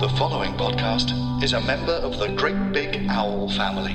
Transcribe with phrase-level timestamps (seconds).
[0.00, 3.92] The following podcast is a member of the Great Big Owl family.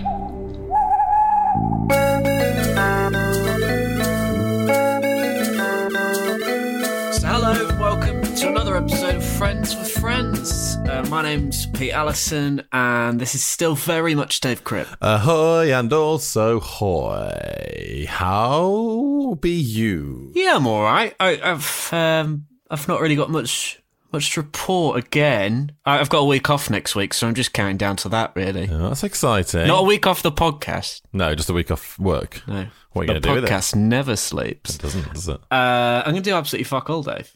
[7.11, 10.75] So hello, and welcome to another episode of Friends with Friends.
[10.87, 14.95] Uh, my name's Pete Allison, and this is still very much Dave Cripp.
[15.01, 18.05] Ahoy and also hoy.
[18.07, 20.31] How be you?
[20.35, 21.15] Yeah, I'm all right.
[21.19, 23.81] I, I've um, I've not really got much
[24.19, 25.71] to report again.
[25.85, 28.33] I, I've got a week off next week, so I'm just counting down to that.
[28.35, 29.67] Really, Oh, that's exciting.
[29.67, 31.01] not a week off the podcast.
[31.13, 32.41] no, just a week off work.
[32.47, 33.49] No, What are you the going to do with it?
[33.49, 34.75] podcast never sleeps.
[34.75, 35.39] It doesn't, does it?
[35.51, 37.31] Uh, I'm going to do absolutely fuck all, Dave.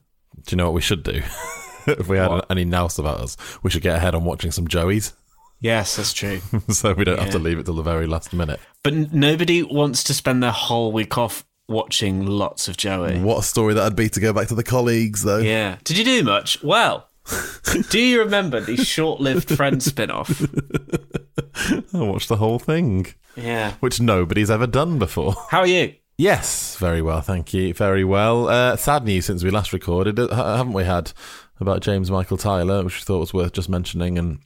[0.46, 1.22] Do you know what we should do?
[1.88, 2.46] if we had What?
[2.50, 5.14] any nous about us, we should get ahead on watching some Joey's
[5.62, 6.40] Yes, that's true.
[6.70, 7.44] so we don't have to Yeah.
[7.44, 8.62] leave it till the very last minute.
[8.82, 13.20] but n- nobody wants to spend their whole week off watching lots of Joey.
[13.20, 15.38] What a story that'd be to go back to the colleagues, though.
[15.38, 15.78] Yeah.
[15.84, 16.62] Did you do much?
[16.64, 17.08] Well,
[17.90, 20.42] do you remember the short-lived Friends spin-off?
[21.94, 23.74] I watched the whole thing, Yeah.
[23.80, 25.36] which nobody's ever done before.
[25.50, 25.94] How are you?
[26.18, 27.74] Yes, very well, thank you.
[27.74, 28.50] Very well.
[28.50, 31.14] Uh, sad news since we last recorded, uh, haven't we had
[31.62, 34.40] about James Michael Tyler, which we thought was worth just mentioning and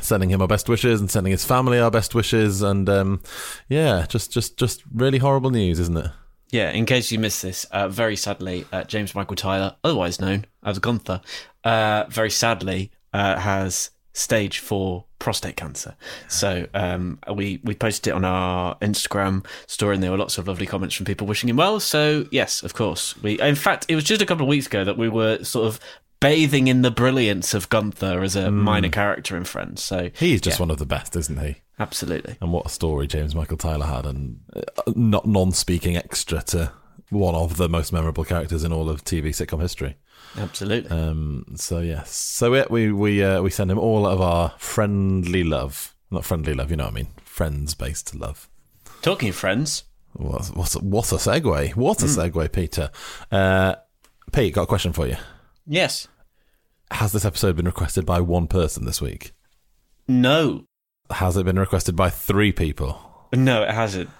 [0.00, 3.20] sending him our best wishes and sending his family our best wishes and um,
[3.68, 6.10] yeah, just just just really horrible news, isn't it?
[6.52, 10.44] Yeah, in case you missed this, uh, very sadly, uh, James Michael Tyler, otherwise known
[10.62, 11.22] as Gunther,
[11.64, 15.96] uh, very sadly uh, has stage four prostate cancer.
[16.28, 20.46] So um, we we posted it on our Instagram story, and there were lots of
[20.46, 21.80] lovely comments from people wishing him well.
[21.80, 23.40] So yes, of course, we.
[23.40, 25.80] In fact, it was just a couple of weeks ago that we were sort of
[26.22, 29.82] bathing in the brilliance of Gunther as a minor character in Friends.
[29.82, 31.56] So He's just yeah, one of the best, isn't he?
[31.78, 32.36] absolutely.
[32.40, 34.62] And what a story James Michael Tyler had, and uh,
[34.94, 36.72] not non-speaking extra to
[37.10, 39.96] one of the most memorable characters in all of TV sitcom history.
[40.38, 40.90] Absolutely.
[40.90, 45.44] Um, so yes, so yeah, we we uh, we send him all of our friendly
[45.44, 48.48] love, not friendly love, you know what I mean, friends based love.
[49.02, 49.84] Talking friends,
[50.14, 51.74] What what a, what a segue!
[51.76, 52.18] What a Hmm.
[52.20, 52.90] segue, Peter.
[53.30, 53.74] Uh,
[54.32, 55.16] Pete, got a question for you.
[55.66, 56.08] Yes,
[56.90, 59.32] Has this episode been requested by one person this week?
[60.08, 60.64] no,
[61.10, 63.28] Has it been requested by three people?
[63.34, 64.10] no, it hasn't.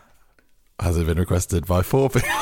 [0.81, 2.29] Has it been requested by four people?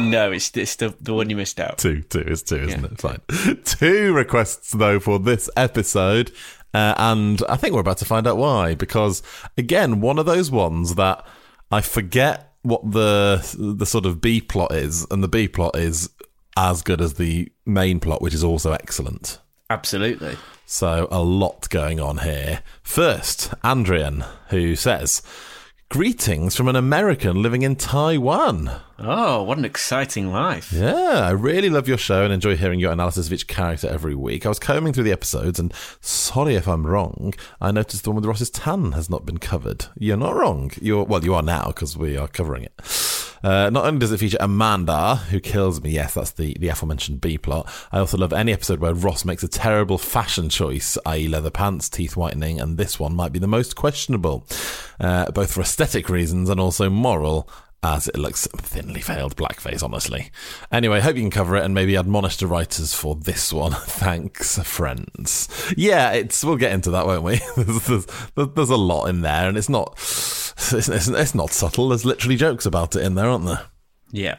[0.00, 1.76] No, it's it's the the one you missed out.
[1.78, 2.86] two, two is two, isn't Yeah.
[2.92, 3.00] it?
[3.00, 3.58] Fine.
[3.64, 6.30] two requests though for this episode,
[6.72, 8.74] uh, and I think we're about to find out why.
[8.76, 9.22] Because
[9.58, 11.26] again, one of those ones that
[11.72, 16.08] I forget what the the sort of B plot is, and the B plot is
[16.58, 19.38] as good as the main plot, which is also excellent.
[19.70, 20.36] Absolutely.
[20.66, 22.62] So a lot going on here.
[22.82, 25.22] First, Andrian, who says.
[25.90, 28.70] Greetings from an American living in Taiwan.
[28.98, 30.70] Oh, what an exciting life!
[30.70, 34.14] Yeah, I really love your show and enjoy hearing your analysis of each character every
[34.14, 34.44] week.
[34.44, 38.16] I was combing through the episodes and sorry if I'm wrong, I noticed the one
[38.16, 39.86] with Ross's tan has not been covered.
[39.96, 40.72] You're not wrong.
[40.78, 42.72] You're well, you are now because we are covering it.
[43.42, 47.20] Uh, not only does it feature Amanda, who kills me, yes, that's the, the aforementioned
[47.20, 47.68] B plot.
[47.92, 51.88] I also love any episode where Ross makes a terrible fashion choice, i.e., leather pants,
[51.88, 54.46] teeth whitening, and this one might be the most questionable,
[55.00, 57.48] uh, both for aesthetic reasons and also moral
[57.82, 60.30] as it looks thinly veiled blackface, honestly.
[60.72, 63.72] Anyway, hope you can cover it and maybe admonish the writers for this one.
[63.80, 65.48] Thanks, friends.
[65.76, 67.40] Yeah, it's we'll get into that, won't we?
[67.56, 71.88] there's, there's, there's a lot in there, and it's not it's, it's, it's not subtle.
[71.88, 73.66] There's literally jokes about it in there, aren't there?
[74.10, 74.38] Yeah.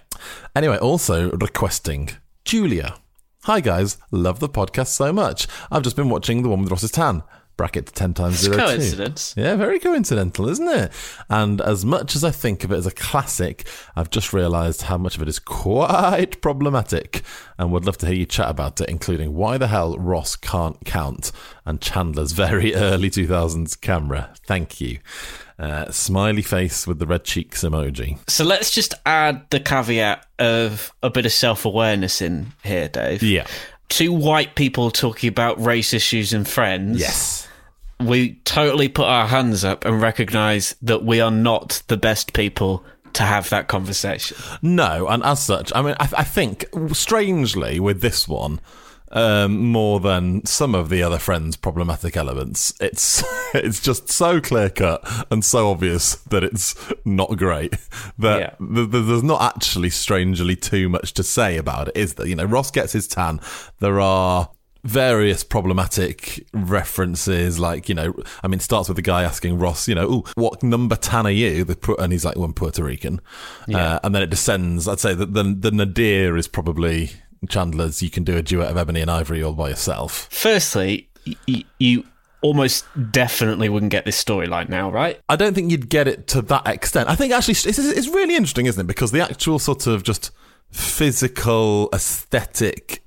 [0.55, 2.09] Anyway, also requesting
[2.43, 2.95] Julia.
[3.43, 5.47] Hi guys, love the podcast so much.
[5.71, 7.23] I've just been watching the one with Ross's tan.
[7.59, 8.63] Bracket 10 times It's 0 two.
[8.63, 9.33] coincidence.
[9.35, 10.93] Yeah, very coincidental, isn't it?
[11.29, 13.67] And as much as I think of it as a classic,
[13.97, 17.21] I've just realised how much of it is quite problematic
[17.57, 20.77] and would love to hear you chat about it, including why the hell Ross can't
[20.85, 21.33] count
[21.65, 24.29] and Chandler's very early 2000s camera.
[24.47, 24.99] Thank you.
[25.59, 28.19] Uh, smiley face with the red cheeks emoji.
[28.29, 33.21] So let's just add the caveat of a bit of self awareness in here, Dave.
[33.21, 33.47] Yeah.
[33.89, 37.01] Two white people talking about race issues and friends.
[37.01, 37.47] Yes.
[37.99, 42.83] We totally put our hands up and recognise that we are not the best people
[43.13, 44.37] to have that conversation.
[44.61, 48.61] No, and as such, I mean, I, I think strangely with this one,
[49.11, 53.23] um, more than some of the other friends' problematic elements, it's
[53.55, 56.75] it's just so clear cut and so obvious that it's
[57.05, 57.73] not great
[58.19, 58.65] that Yeah.
[58.75, 61.97] th- th- there's not actually strangely too much to say about it.
[61.97, 63.41] Is that you know Ross gets his tan.
[63.79, 64.51] There are
[64.83, 69.87] various problematic references like you know i mean it starts with the guy asking ross
[69.87, 71.65] you know Ooh, what number 10 are you
[71.99, 73.19] and he's like one puerto rican
[73.73, 77.11] uh, and then it descends i'd say that the, the nadir is probably
[77.49, 81.09] chandler's you can do a duet of ebony and ivory all by yourself Firstly,
[81.47, 82.05] y- you
[82.41, 85.19] almost definitely wouldn't get this storyline now, right?
[85.27, 87.09] I don't think you'd get it to that extent.
[87.09, 88.87] I think actually it's, it's really interesting, isn't it?
[88.87, 90.31] Because the actual sort of just
[90.71, 93.03] physical aesthetic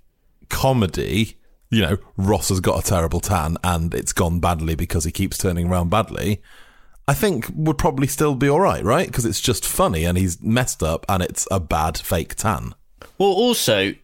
[0.51, 1.37] comedy,
[1.73, 5.39] you know, Ross has got a terrible tan and it's gone badly because he keeps
[5.39, 6.43] turning around badly.
[7.09, 9.07] I think would probably still be all right, right?
[9.07, 12.75] Because it's just funny and he's messed up and it's a bad fake tan.
[13.17, 13.95] Well, also,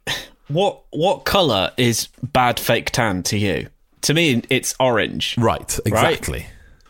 [0.49, 3.69] what what color is bad fake tan to you?
[4.03, 5.37] To me, it's orange.
[5.37, 6.47] Right, exactly.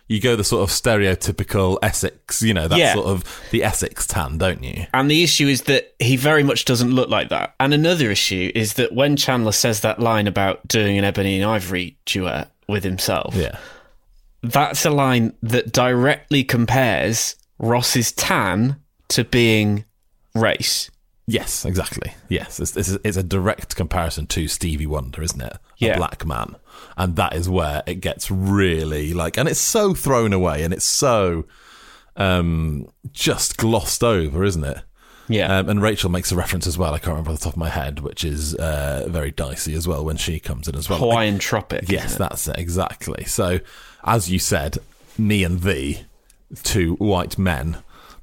[0.08, 2.94] You go the sort of stereotypical Essex, you know, that Yeah.
[2.94, 4.86] sort of the Essex tan, don't you?
[4.94, 7.54] And the issue is that he very much doesn't look like that.
[7.60, 11.50] And another issue is that when Chandler says that line about doing an Ebony and
[11.50, 13.58] Ivory duet with himself, Yeah.
[14.42, 18.76] that's a line that directly compares Ross's tan
[19.08, 19.84] to being
[20.34, 20.90] race.
[21.26, 22.14] Yes, exactly.
[22.30, 25.52] Yes, it's, it's, it's a direct comparison to Stevie Wonder, isn't it?
[25.52, 25.96] A Yeah.
[25.98, 26.56] black man.
[26.96, 30.84] And that is where it gets really like, and it's so thrown away and it's
[30.84, 31.44] so
[32.16, 34.82] um, just glossed over, isn't it?
[35.28, 35.58] Yeah.
[35.58, 36.94] Um, and Rachel makes a reference as well.
[36.94, 39.86] I can't remember off the top of my head, which is uh, very dicey as
[39.86, 40.98] well when she comes in as well.
[40.98, 41.84] Hawaiian Tropic.
[41.88, 42.18] Yes, it?
[42.18, 43.24] that's it, exactly.
[43.24, 43.60] So,
[44.04, 44.78] as you said,
[45.18, 46.04] me and thee,
[46.62, 47.78] two white men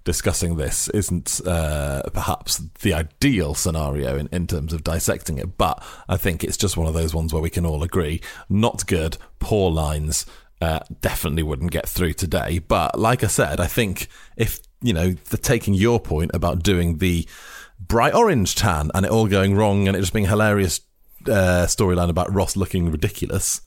[0.06, 5.84] discussing this, isn't uh, perhaps the ideal scenario in, in terms of dissecting it, but
[6.08, 9.18] I think it's just one of those ones where we can all agree not good,
[9.40, 10.26] poor lines.
[10.62, 12.60] Uh, definitely wouldn't get through today.
[12.60, 14.08] But like I said, I think
[14.38, 17.28] if, you know, the taking your point about doing the
[17.78, 20.80] bright orange tan and it all going wrong and it just being hilarious
[21.28, 23.62] uh, storyline about Ross looking ridiculous,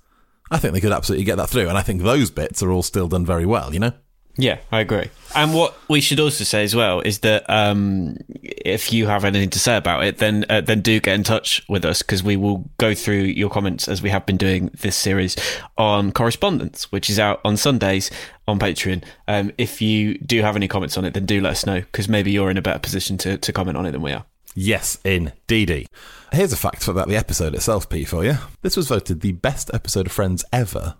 [0.50, 1.68] I think they could absolutely get that through.
[1.68, 3.92] And I think those bits are all still done very well, you know?
[4.40, 5.10] Yeah, I agree.
[5.34, 9.50] And what we should also say as well is that um, if you have anything
[9.50, 12.36] to say about it, then uh, then do get in touch with us because we
[12.36, 15.36] will go through your comments as we have been doing this series
[15.76, 18.12] on correspondence, which is out on Sundays
[18.46, 19.02] on Patreon.
[19.26, 22.08] Um, if you do have any comments on it, then do let us know because
[22.08, 24.24] maybe you're in a better position to, to comment on it than we are.
[24.54, 25.88] Yes, indeed.
[26.32, 28.38] Here's a fact about the episode itself, P, for you.
[28.62, 30.94] This was voted the best episode of Friends ever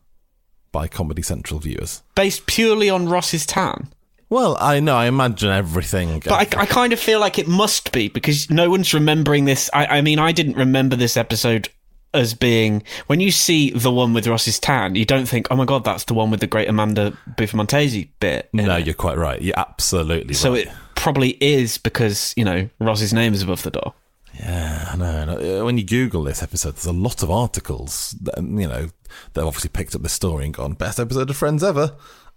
[0.73, 2.03] by Comedy Central viewers.
[2.15, 3.89] Based purely on Ross's tan.
[4.31, 6.21] Well, I know, I imagine everything.
[6.21, 9.71] But I, I kind of feel like it must be because no one's remembering this.
[9.73, 11.71] I, I mean, I didn't remember this episode
[12.15, 15.65] as being when you see the one with Ross's tan, you don't think, "Oh my
[15.65, 18.87] god, that's the one with the great Amanda Buffamonteezi bit." no, it.
[18.87, 19.41] you're quite right.
[19.41, 20.67] You're absolutely so right.
[20.67, 23.95] it probably is because you know Ross's name is above the door.
[24.39, 25.61] Yeah, I know.
[25.61, 28.89] Uh, When you Google this episode, there's a lot of articles that, you know,
[29.33, 31.97] that have obviously picked up this story and gone, best episode of Friends ever.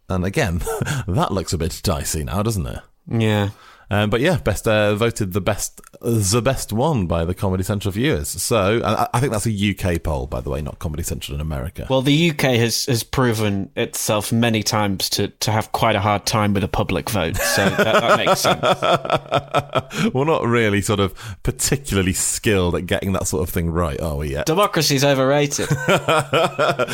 [0.09, 0.57] And again,
[1.07, 2.79] that looks a bit dicey now, doesn't it?
[3.07, 3.49] Yeah.
[3.91, 7.91] Um, but yeah, best uh, voted the best, the best one by the Comedy Central
[7.91, 8.29] viewers.
[8.29, 11.41] So I, I think that's a UK poll, by the way, not Comedy Central in
[11.41, 11.87] America.
[11.89, 16.25] Well, the UK has has proven itself many times to to have quite a hard
[16.25, 18.39] time with a public vote, so that, that makes
[20.01, 20.13] sense.
[20.13, 24.15] We're not really sort of particularly skilled at getting that sort of thing right, are
[24.15, 24.45] we yet?
[24.45, 25.67] Democracy's overrated.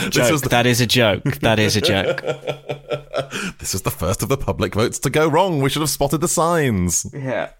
[0.09, 0.41] Joke.
[0.41, 1.23] the, That is a joke.
[1.41, 2.21] That is a joke.
[3.59, 5.61] this was the first of the public votes to go wrong.
[5.61, 6.86] We should have spotted the signs.
[7.13, 7.51] Yeah.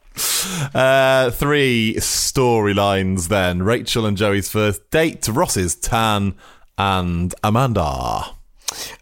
[0.73, 3.63] Uh, three storylines then.
[3.63, 6.35] Rachel and Joey's first date, Ross's tan,
[6.77, 8.25] and Amanda.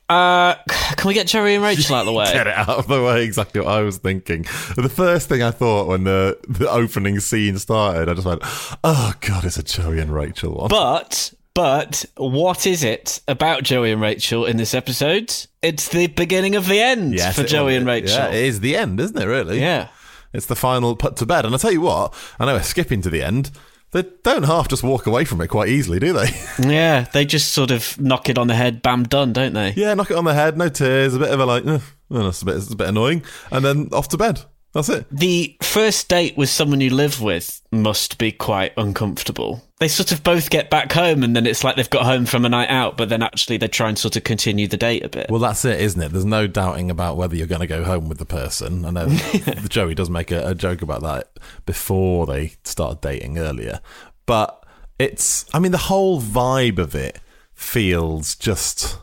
[0.07, 2.31] Uh, can we get Joey and Rachel out of the way?
[2.31, 4.43] Get it out of the way, exactly what I was thinking.
[4.75, 8.41] The first thing I thought when the, the opening scene started, I just went,
[8.83, 10.67] oh god, it's a Joey and Rachel one.
[10.69, 15.33] But But what is it about Joey and Rachel in this episode?
[15.63, 18.09] It's the beginning of the end for it- Joey and Rachel.
[18.17, 19.25] Yeah, it is the end, isn't it?
[19.25, 19.59] Really?
[19.59, 19.87] Yeah.
[20.35, 21.45] It's the final put to bed.
[21.45, 23.51] And I tell you what, I know we're skipping to the end.
[23.91, 26.27] They don't half just walk away from it quite easily, do they?
[26.59, 29.71] Yeah, they just sort of knock it on the head, bam, done, don't they?
[29.77, 32.23] yeah, knock it on the head, no tears, a bit of a like, "Ugh, well,
[32.25, 34.41] that's a bit, it's a bit annoying, and then off to bed.
[34.75, 35.07] That's it.
[35.09, 39.63] The first date with someone you live with must be quite uncomfortable.
[39.79, 42.43] They sort of both get back home and then it's like they've got home from
[42.43, 45.07] a night out, but then actually they try and sort of continue the date a
[45.07, 45.27] bit.
[45.29, 46.11] Well, that's it, isn't it?
[46.11, 48.83] There's no doubting about whether you're going to go home with the person.
[48.83, 49.07] I know
[49.69, 51.31] Joey does make a, a joke about that
[51.65, 53.79] before they started dating earlier,
[54.25, 54.61] but
[54.99, 55.45] it's.
[55.53, 57.19] I mean, the whole vibe of it
[57.53, 58.97] feels just.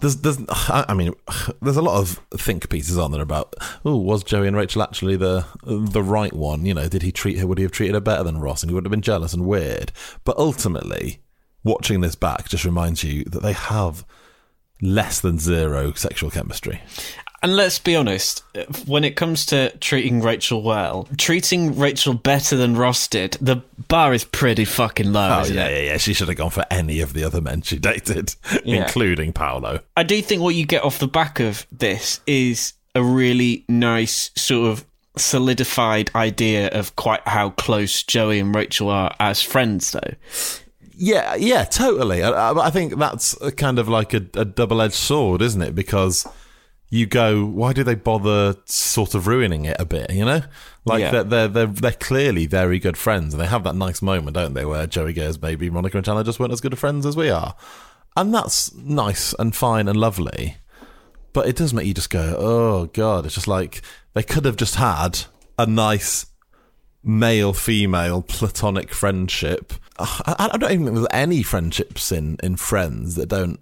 [0.00, 1.12] There's, there's, I mean,
[1.60, 5.16] there's a lot of think pieces on there about, oh, was Joey and Rachel actually
[5.16, 6.64] the the right one?
[6.64, 7.46] You know, did he treat her?
[7.46, 8.62] Would he have treated her better than Ross?
[8.62, 9.90] And he would have been jealous and weird.
[10.24, 11.20] But ultimately,
[11.64, 14.04] watching this back just reminds you that they have
[14.80, 16.80] less than zero sexual chemistry.
[17.42, 18.42] And let's be honest,
[18.86, 24.12] when it comes to treating Rachel well, treating Rachel better than Ross did, the bar
[24.12, 25.84] is pretty fucking low, Oh yeah, it?
[25.84, 25.96] yeah, yeah.
[25.98, 28.82] She should have gone for any of the other men she dated, Yeah.
[28.82, 29.80] including Paolo.
[29.96, 34.30] I do think what you get off the back of this is a really nice
[34.34, 34.84] sort of
[35.16, 40.14] solidified idea of quite how close Joey and Rachel are as friends, though.
[40.96, 42.24] Yeah, yeah, totally.
[42.24, 45.74] I, I think that's a kind of like a, a double-edged sword, isn't it?
[45.76, 46.26] Because
[46.90, 50.10] you go, why do they bother sort of ruining it a bit?
[50.12, 50.42] You know,
[50.84, 51.10] like Yeah.
[51.10, 54.54] they're, they're they're they're clearly very good friends, and they have that nice moment, don't
[54.54, 57.16] they, where Joey goes, maybe Monica and Chandler just weren't as good of friends as
[57.16, 57.54] we are,
[58.16, 60.56] and that's nice and fine and lovely.
[61.34, 63.82] But it does make you just go, oh god, it's just like
[64.14, 65.20] they could have just had
[65.58, 66.26] a nice
[67.08, 69.72] male female platonic friendship.
[69.98, 73.58] I, I don't even think there's any friendships in, in Friends that don't.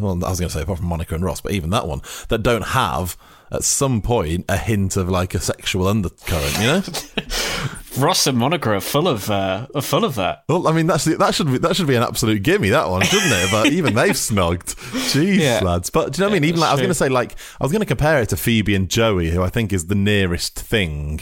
[0.00, 2.00] Well, I was going to say apart from Monica and Ross, but even that one
[2.28, 3.16] that don't have
[3.52, 6.58] at some point a hint of like a sexual undercurrent.
[6.58, 6.82] You know?
[8.04, 10.42] Ross and Monica are full of uh, are full of that.
[10.48, 13.02] well, I mean that's that should be that should be an absolute gimme that one,
[13.02, 13.50] shouldn't it?
[13.52, 14.74] But even they've snogged.
[15.12, 15.60] Jeez, Yeah.
[15.62, 15.90] lads.
[15.90, 16.48] But do you know what I mean?
[16.48, 18.36] Even like, I was going to say like I was going to compare it to
[18.36, 21.20] Phoebe and Joey, who I think is the nearest thing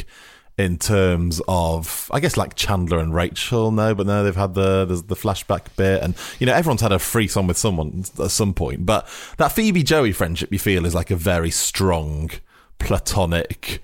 [0.56, 3.70] in terms of I guess like Chandler and Rachel.
[3.70, 6.98] No, but no, they've had the the flashback bit, and you know everyone's had a
[6.98, 8.86] threesome with someone at some point.
[8.86, 9.08] But
[9.38, 12.30] that Phoebe Joey friendship, you feel, is like a very strong
[12.78, 13.82] platonic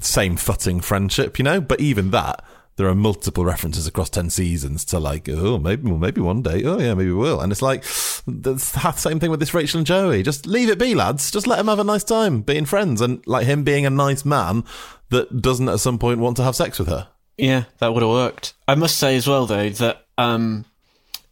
[0.00, 1.60] same footing friendship, you know.
[1.60, 2.44] But even that,
[2.76, 6.62] there are multiple references across ten seasons to like, oh, maybe, well, maybe one day,
[6.64, 7.40] oh yeah, maybe we will.
[7.40, 7.82] And it's like
[8.26, 8.56] the
[8.96, 10.22] same thing with this Rachel and Joey.
[10.22, 11.30] Just leave it be, lads.
[11.30, 14.24] Just let them have a nice time being friends, and like him being a nice
[14.24, 14.64] man
[15.10, 17.08] that doesn't at some point want to have sex with her.
[17.38, 18.54] Yeah, that would have worked.
[18.66, 20.64] I must say as well though that um,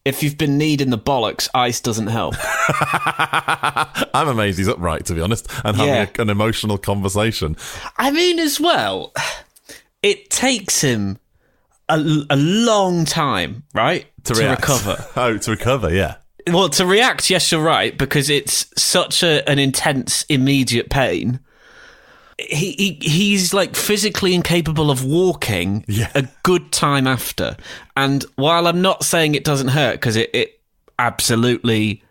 [0.04, 2.34] if you've been kneed in the bollocks, ice doesn't help.
[4.14, 6.06] I'm amazed he's upright, to be honest, and having Yeah.
[6.18, 7.56] a, an emotional conversation.
[7.96, 9.12] I mean, as well,
[10.02, 11.18] it takes him
[11.98, 14.62] a, a long time, right, To, react.
[14.62, 15.06] recover.
[15.16, 16.16] oh, to recover, yeah.
[16.48, 21.38] Well, to react, yes, you're right, because it's such a, an intense, immediate pain.
[22.38, 26.10] He, he he's like physically incapable of walking Yeah.
[26.16, 27.56] a good time after.
[27.96, 30.60] And while I'm not saying it doesn't hurt, because it, it
[30.98, 32.02] absolutely,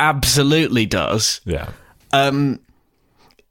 [0.00, 1.40] absolutely does.
[1.44, 1.70] Yeah.
[2.12, 2.60] Um,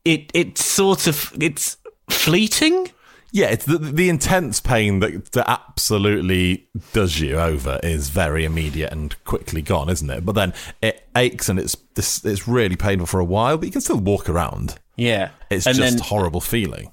[0.04, 1.78] it it sort of it's
[2.10, 2.90] fleeting.
[3.36, 8.94] Yeah, it's the, the intense pain that, that absolutely does you over is very immediate
[8.94, 10.26] and quickly gone, isn't it?
[10.26, 13.74] But then it aches and it's this it's really painful for a while, but you
[13.74, 14.80] can still walk around.
[14.96, 16.92] Yeah, It's and just then, horrible feeling.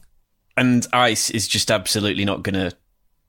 [0.56, 2.72] and ice is just absolutely not gonna.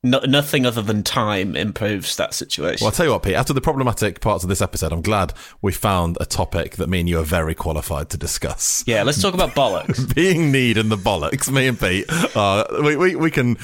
[0.05, 2.83] No, nothing other than time improves that situation.
[2.83, 5.33] Well, I'll tell you what, Pete, after the problematic parts of this episode, I'm glad
[5.61, 8.83] we found a topic that me and you are very qualified to discuss.
[8.85, 10.13] Yeah, let's talk about bollocks.
[10.15, 12.05] Being kneed and the bollocks, me and Pete,
[12.35, 13.57] uh, we, we, we can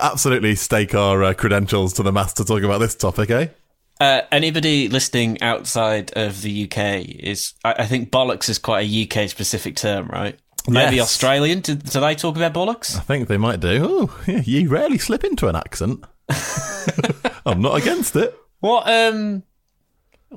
[0.00, 3.46] absolutely stake our uh, credentials to the mast to talk about this topic, eh?
[4.00, 9.04] Uh, anybody listening outside of the UK is, I, I think bollocks is quite a
[9.04, 10.36] UK specific term, right?
[10.68, 11.04] Maybe Yes.
[11.06, 11.60] Australian.
[11.60, 12.96] Do, do they talk about bollocks?
[12.96, 13.80] I think they might do.
[13.86, 16.04] Oh, yeah, you rarely slip into an accent.
[17.46, 18.34] I'm not against it.
[18.60, 19.42] What um,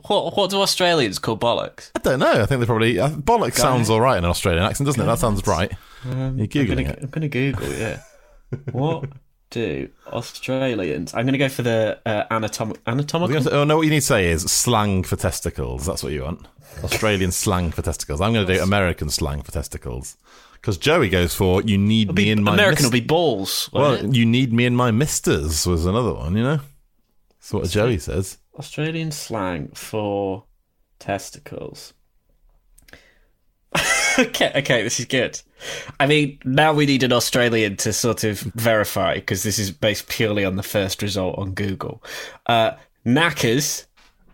[0.07, 1.91] what what do Australians call bollocks?
[1.96, 2.41] I don't know.
[2.41, 5.05] I think they probably uh, bollocks sounds all right in an Australian accent, doesn't it?
[5.05, 5.72] That sounds right.
[6.03, 7.00] You're I'm gonna, it.
[7.01, 8.01] I'm gonna Google, yeah.
[8.72, 9.05] what
[9.50, 11.13] do Australians?
[11.13, 13.42] I'm gonna go for the uh, anatom- anatomical.
[13.42, 15.86] say, oh no, what you need to say is slang for testicles.
[15.86, 16.46] That's what you want.
[16.84, 18.22] Australian slang for testicles.
[18.22, 20.18] I'm going to do American slang for testicles
[20.54, 23.70] because Joey goes for "you need me in my American will be balls.
[23.74, 26.36] well, you need me in my misters was another one.
[26.36, 26.60] You know,
[27.39, 28.38] That's what Joey says.
[28.60, 30.44] Australian slang for
[31.00, 31.94] testicles.
[34.19, 35.39] okay, okay, this is good.
[36.00, 40.07] I mean, now we need an Australian to sort of verify because this is based
[40.07, 42.03] purely on the first result on Google.
[42.46, 42.72] Uh,
[43.05, 43.86] knackers,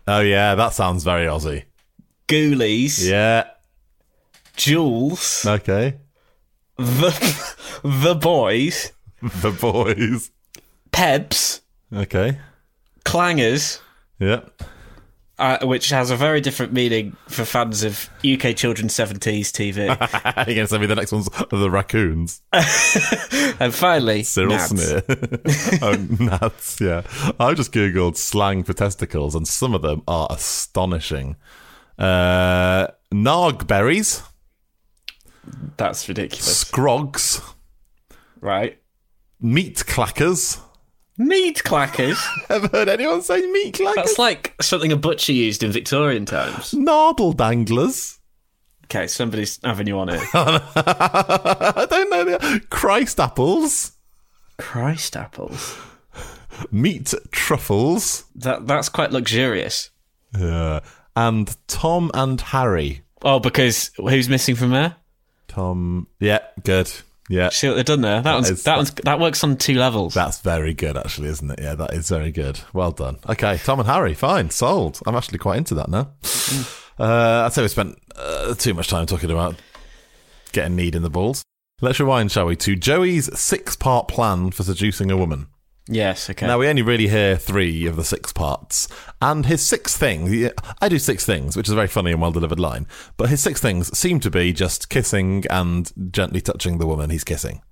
[0.06, 1.64] Oh yeah, that sounds very Aussie.
[2.28, 3.44] ghoulies, Yeah.
[4.56, 5.94] jewels, Okay.
[6.76, 7.10] the
[7.82, 10.30] the boys, The boys.
[10.92, 11.60] pebs,
[11.92, 12.38] Okay.
[13.04, 13.80] clangers,
[14.18, 14.40] Yeah.
[15.38, 19.86] Uh, which has a very different meaning for fans of UK children's 70s TV.
[20.46, 22.40] You're going to send me the next ones the raccoons.
[23.60, 24.68] and finally, Cyril nads.
[24.68, 25.78] Sneer.
[25.82, 27.02] oh, nuts, yeah.
[27.40, 31.36] I just Googled slang for testicles, and some of them are astonishing.
[31.98, 34.22] Uh, Nargberries,
[35.76, 37.42] That's ridiculous, scrogs,
[38.40, 38.78] right?
[39.40, 40.60] meat clackers.
[41.16, 42.18] Meat clackers.
[42.50, 43.94] Ever heard anyone say meat clackers?
[43.94, 46.72] That's like something a butcher used in Victorian times.
[46.72, 48.18] Nardle danglers.
[48.84, 50.20] Okay, somebody's having you on it.
[50.34, 52.24] I don't know.
[52.24, 53.92] The- Christ apples.
[54.58, 55.76] Christ apples.
[56.70, 58.24] Meat truffles.
[58.34, 59.90] That that's quite luxurious.
[60.38, 60.80] Yeah.
[61.16, 63.02] And Tom and Harry.
[63.22, 64.96] Oh, because who's missing from there?
[65.48, 66.08] Tom.
[66.20, 66.92] Yeah, good.
[67.28, 67.48] Yeah.
[67.48, 68.20] See what they've done there?
[68.20, 70.12] That, one's is- that one's that works on two levels.
[70.14, 71.58] That's very good, actually, isn't it?
[71.62, 72.60] Yeah, that is very good.
[72.72, 73.18] Well done.
[73.28, 75.00] Okay, Tom and Harry, fine, sold.
[75.06, 76.10] I'm actually quite into that now.
[76.98, 79.56] Uh, I'd say we spent uh, too much time talking about
[80.52, 81.42] getting kneed in the balls.
[81.80, 85.48] Let's rewind, shall we, to Joey's six part plan for seducing a woman.
[85.88, 86.46] Yes, okay.
[86.46, 88.88] Now, we only really hear three of the six parts.
[89.20, 90.50] And his six things,
[90.80, 92.86] I do six things, which is a very funny and well delivered line,
[93.16, 97.24] but his six things seem to be just kissing and gently touching the woman he's
[97.24, 97.62] kissing.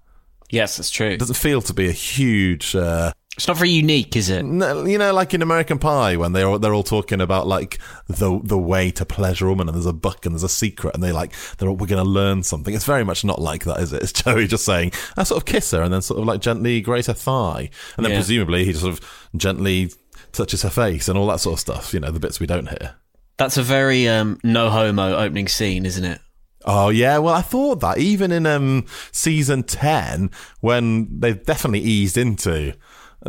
[0.51, 1.09] yes, that's true.
[1.11, 2.75] It doesn't feel to be a huge.
[2.77, 4.45] Uh, It's not very unique, is it?
[4.45, 8.39] No, you know, like in American Pie, when they're they're all talking about like the
[8.45, 11.03] the way to pleasure a woman, and there's a book and there's a secret, and
[11.03, 12.75] they like they're all, we're going to learn something.
[12.75, 14.03] It's very much not like that, is it?
[14.03, 16.83] It's Joey just saying, I sort of kiss her, and then sort of like gently
[16.83, 18.19] graze her thigh, and then Yeah.
[18.19, 19.91] presumably he sort of gently
[20.33, 21.95] touches her face and all that sort of stuff.
[21.95, 22.97] You know, the bits we don't hear.
[23.39, 26.21] That's a very um, no homo opening scene, isn't it?
[26.67, 30.31] Oh yeah, well I thought that even in um season ten
[30.61, 32.75] when they've definitely eased into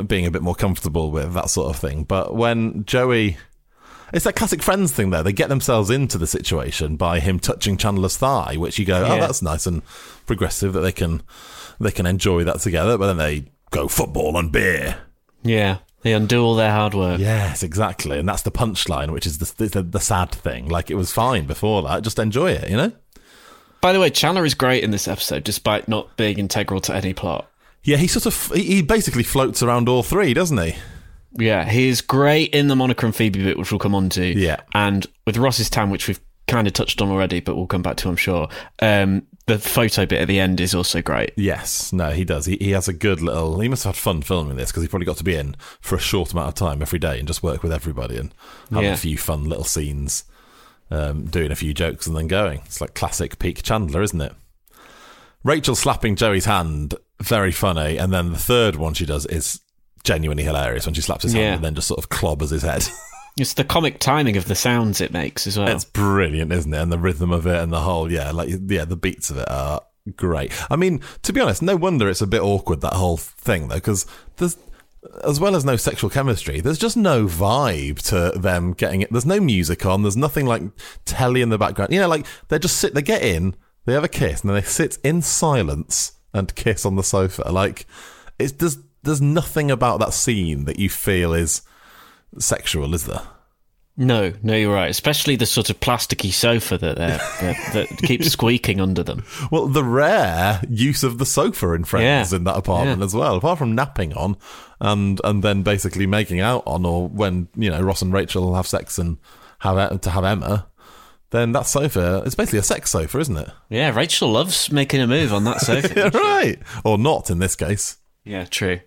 [0.07, 3.37] being a bit more comfortable with that sort of thing, but when Joey.
[4.11, 5.23] It's that classic friends thing, though.
[5.23, 9.19] They get themselves into the situation by him touching Chandler's thigh, which you go, "Oh,
[9.19, 9.81] that's nice and
[10.27, 11.23] progressive that they can
[11.79, 14.99] they can enjoy that together." But then they go football and beer.
[15.41, 15.79] Yeah.
[16.03, 17.19] They undo all their hard work.
[17.19, 20.67] Yes, exactly, and that's the punchline, which is the, the the sad thing.
[20.67, 22.91] Like it was fine before that, just enjoy it, you know.
[23.79, 27.13] By the way, Chandler is great in this episode, despite not being integral to any
[27.13, 27.49] plot.
[27.83, 30.75] Yeah, he sort of he basically floats around all three, doesn't he?
[31.37, 34.23] Yeah, he is great in the Monica and Phoebe bit, which we'll come on to.
[34.25, 34.61] Yeah.
[34.73, 37.97] And with Ross's Town, which we've kind of touched on already, but we'll come back
[37.97, 38.47] to, I'm sure.
[38.81, 41.31] Um, the photo bit at the end is also great.
[41.35, 42.45] Yes, no, he does.
[42.45, 43.59] He, he has a good little.
[43.59, 45.95] He must have had fun filming this because he probably got to be in for
[45.95, 48.33] a short amount of time every day and just work with everybody and
[48.71, 48.93] have Yeah.
[48.93, 50.23] a few fun little scenes,
[50.91, 52.61] um, doing a few jokes and then going.
[52.65, 54.33] It's like classic peak Chandler, isn't it?
[55.43, 59.59] Rachel slapping Joey's hand, very funny, and then the third one she does is
[60.03, 61.41] genuinely hilarious when she slaps his Yeah.
[61.43, 62.87] hand and then just sort of clobbers his head.
[63.35, 65.67] It's the comic timing of the sounds it makes as well.
[65.69, 66.77] It's brilliant, isn't it?
[66.79, 69.49] And the rhythm of it and the whole, yeah, like yeah, the beats of it
[69.49, 69.81] are
[70.15, 70.51] great.
[70.69, 73.75] I mean, to be honest, no wonder it's a bit awkward that whole thing though,
[73.77, 74.05] because
[74.37, 74.55] there's
[75.23, 79.11] as well as no sexual chemistry, there's just no vibe to them getting it.
[79.11, 80.03] There's no music on.
[80.03, 80.61] There's nothing like
[81.05, 81.91] telly in the background.
[81.91, 83.55] You know, like they just sit, they get in,
[83.85, 87.43] they have a kiss, and then they sit in silence and kiss on the sofa.
[87.51, 87.85] Like
[88.39, 91.61] it's there's there's nothing about that scene that you feel is
[92.39, 93.21] sexual, is there?
[93.95, 94.89] no, no, you're right.
[94.89, 99.23] Especially the sort of plasticky sofa that they're, that, that keeps squeaking under them.
[99.51, 102.37] Well, the rare use of the sofa in Friends Yeah.
[102.37, 103.05] in that apartment Yeah.
[103.05, 104.35] as well, apart from napping on
[104.81, 108.65] and and then basically making out on, or when you know Ross and Rachel have
[108.65, 109.17] sex and
[109.59, 110.65] have to have Emma,
[111.33, 113.49] then that sofa is basically a sex sofa, isn't it?
[113.69, 116.11] Yeah, Rachel loves making a move on that sofa.
[116.13, 117.97] Right, or not in this case.
[118.23, 118.79] yeah, true.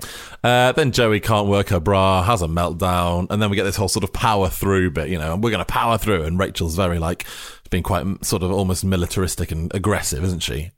[0.43, 3.77] Uh, then Joey can't work her bra, has a meltdown, and then we get this
[3.77, 6.23] whole sort of power through bit, you know, and we're going to power through.
[6.23, 7.27] And Rachel's very like,
[7.71, 10.71] being quite sort of almost militaristic and aggressive, isn't she?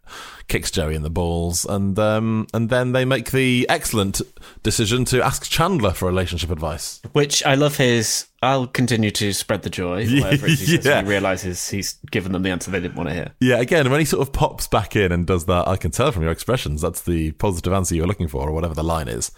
[0.48, 4.22] Kicks Joey in the balls, and um, and then they make the excellent
[4.62, 7.00] decision to ask Chandler for relationship advice.
[7.12, 8.26] Which I love his.
[8.40, 10.06] I'll continue to spread the joy.
[10.20, 11.02] Whatever it is he, Yeah.
[11.02, 13.32] he realizes he's given them the answer they didn't want to hear.
[13.40, 16.12] Yeah, again, when he sort of pops back in and does that, I can tell
[16.12, 19.30] from your expressions that's the positive answer you're looking for, or whatever the line is.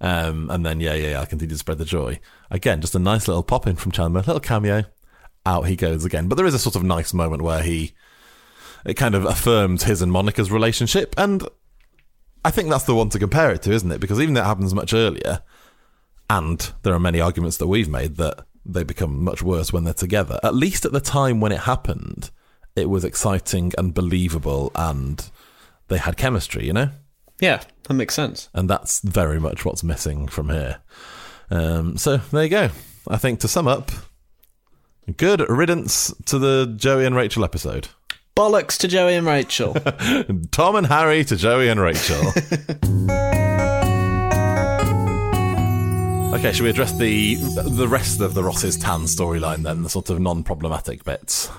[0.00, 2.20] Um, and then, yeah, yeah, yeah, I continue to spread the joy.
[2.50, 4.84] Again, just a nice little pop in from Chandler, little cameo.
[5.48, 6.28] Out he goes again.
[6.28, 7.92] But there is a sort of nice moment where he,
[8.84, 11.14] it kind of affirms his and Monica's relationship.
[11.16, 11.48] And
[12.44, 13.98] I think that's the one to compare it to, isn't it?
[14.00, 15.40] Because even though it happens much earlier,
[16.28, 19.94] and there are many arguments that we've made that they become much worse when they're
[19.94, 22.30] together, at least at the time when it happened,
[22.76, 25.30] it was exciting and believable and
[25.88, 26.90] they had chemistry, you know?
[27.40, 28.50] Yeah, that makes sense.
[28.52, 30.80] And that's very much what's missing from here.
[31.50, 32.68] Um, so there you go.
[33.08, 33.90] I think to sum up,
[35.16, 37.88] good riddance to the Joey and Rachel episode.
[38.36, 39.74] Bollocks to Joey and Rachel.
[40.50, 42.18] Tom and Harry to Joey and Rachel.
[46.34, 50.10] okay, should we address the the rest of the Ross's tan storyline then, the sort
[50.10, 51.50] of non-problematic bits?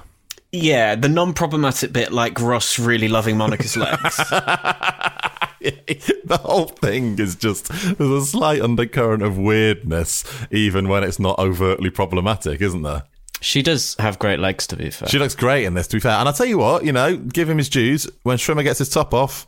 [0.52, 4.18] yeah, the non-problematic bit, like Ross really loving Monica's legs.
[5.60, 11.38] the whole thing is just there's a slight undercurrent of weirdness, even when it's not
[11.38, 13.04] overtly problematic, isn't there?
[13.41, 15.10] She does have great legs, to be fair.
[15.10, 16.13] She looks great in this, to be fair.
[16.13, 18.08] And I'll tell you what, you know, give him his dues.
[18.23, 19.47] When Schwimmer gets his top off,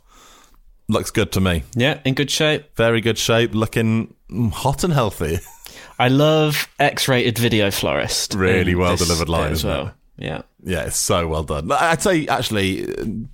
[0.87, 1.63] looks good to me.
[1.75, 2.75] yeah, in good shape.
[2.75, 4.13] Very good shape, looking
[4.53, 5.39] hot and healthy.
[5.99, 8.33] I love X-rated video florist.
[8.33, 9.93] Really well delivered line, as well.
[10.17, 10.43] Yeah.
[10.63, 11.71] Yeah, it's so well done.
[11.71, 12.87] I'd say, actually,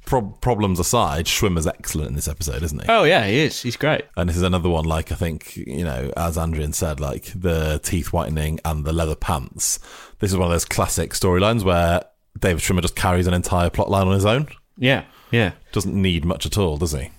[0.05, 2.87] pro- problems aside, Schwimmer's excellent in this episode, isn't he?
[2.87, 3.61] Oh yeah, he is.
[3.61, 4.05] He's great.
[4.15, 7.79] And this is another one, like I think, you know, as Andrian said, like the
[7.83, 9.79] teeth whitening and the leather pants.
[10.19, 12.03] This is one of those classic storylines where
[12.39, 14.47] David Schwimmer just carries an entire plot line on his own.
[14.77, 15.53] Yeah, yeah.
[15.73, 17.09] Doesn't need much at all, does he?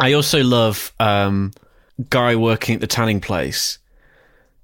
[0.00, 1.52] I also love um,
[2.08, 3.78] guy working at the tanning place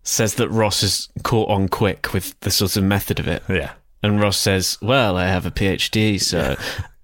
[0.04, 3.42] says that Ross is caught on quick with the sort of method of it.
[3.48, 3.72] Yeah.
[4.04, 6.56] And Ross says, "Well, I have a PhD, so."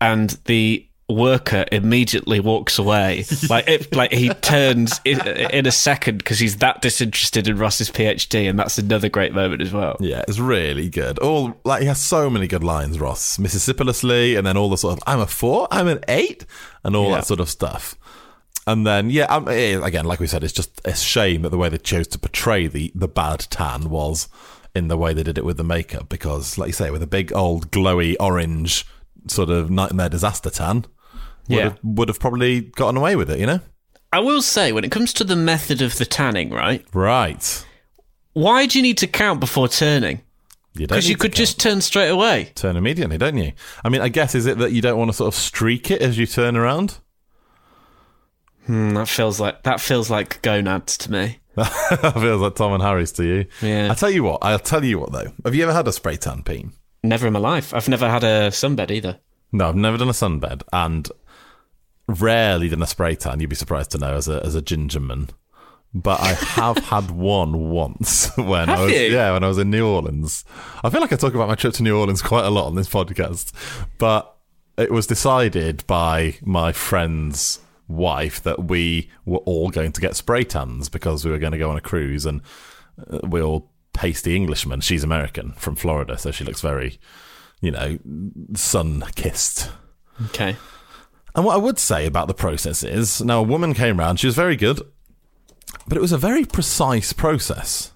[0.02, 6.18] And the worker immediately walks away, like it, like he turns in, in a second
[6.18, 9.96] because he's that disinterested in Ross's PhD, and that's another great moment as well.
[9.98, 11.18] Yeah, it's really good.
[11.18, 13.38] All like he has so many good lines, Ross.
[13.38, 16.44] Mississippilously, and then all the sort of I'm a four, I'm an eight,
[16.84, 17.16] and all Yeah.
[17.16, 17.96] that sort of stuff.
[18.66, 21.68] And then yeah, um, again, like we said, it's just a shame that the way
[21.70, 24.28] they chose to portray the the bad tan was
[24.74, 27.06] in the way they did it with the makeup, because like you say, with a
[27.06, 28.84] big old glowy orange
[29.28, 30.84] sort of nightmare disaster tan,
[31.48, 31.62] would Yeah.
[31.64, 33.60] have, would have probably gotten away with it, you know?
[34.12, 36.84] I will say, when it comes to the method of the tanning, right?
[36.92, 37.64] Right.
[38.32, 40.22] Why do you need to count before turning?
[40.74, 41.36] You Because you to could count.
[41.36, 42.52] just turn straight away.
[42.54, 43.52] turn immediately, don't you?
[43.84, 46.00] I mean, I guess is it that you don't want to sort of streak it
[46.00, 46.98] as you turn around?
[48.66, 51.38] Hmm, that feels like that feels like gonads to me.
[52.02, 53.46] that feels like Tom and Harry's to you.
[53.62, 53.90] Yeah.
[53.90, 54.38] I tell you what.
[54.42, 55.32] I'll tell you what though.
[55.44, 56.72] Have you ever had a spray tan peen?
[57.02, 57.72] Never in my life.
[57.74, 59.20] I've never had a sunbed either.
[59.52, 61.08] No, I've never done a sunbed, and
[62.06, 63.40] rarely done a spray tan.
[63.40, 65.30] You'd be surprised to know as a as a gingerman.
[65.92, 68.98] But I have had one once when I was you?
[69.00, 70.44] yeah when I was in New Orleans.
[70.84, 72.74] I feel like I talk about my trip to New Orleans quite a lot on
[72.76, 73.52] this podcast,
[73.98, 74.36] but
[74.78, 77.58] it was decided by my friend's
[77.90, 81.58] wife that we were all going to get spray tans because we were going to
[81.58, 82.40] go on a cruise and
[83.10, 84.80] uh, we're all pasty Englishmen.
[84.80, 86.98] She's American from Florida, so she looks very,
[87.60, 87.98] you know,
[88.54, 89.70] sun kissed.
[90.26, 90.56] Okay.
[91.34, 94.26] And what I would say about the process is now a woman came round, she
[94.26, 94.80] was very good,
[95.86, 97.92] but it was a very precise process.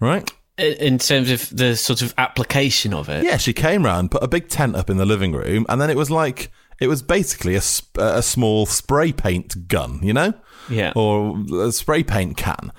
[0.00, 0.30] Right?
[0.56, 3.24] In- In terms of the sort of application of it.
[3.24, 5.90] Yeah, she came round, put a big tent up in the living room, and then
[5.90, 10.34] it was like it was basically a, sp- a small spray paint gun, you know?
[10.68, 10.92] Yeah.
[10.94, 12.72] Or a spray paint can.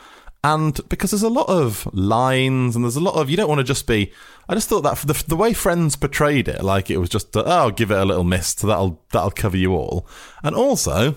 [0.44, 3.60] And because there's a lot of lines and there's a lot of, you don't want
[3.60, 4.14] to just be.
[4.48, 7.44] I just thought that the, the way Friends portrayed it, like it was just, uh,
[7.46, 10.08] oh, give it a little mist, that'll that'll cover you all.
[10.42, 11.16] And also,